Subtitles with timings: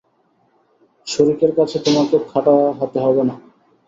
[1.07, 3.35] শরিকের কাছে তোমাকে খাটো হতে হবে না।